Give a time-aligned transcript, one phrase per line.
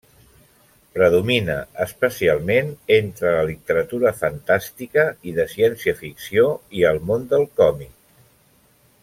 [0.93, 6.47] Predomina especialment entre la literatura fantàstica i de ciència-ficció
[6.81, 7.95] i al món del còmic.